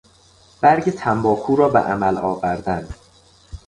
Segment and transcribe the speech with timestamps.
[0.61, 2.89] برگ تنباکو را به عمل آوردن